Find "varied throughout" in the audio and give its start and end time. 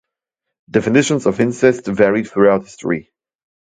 1.85-2.63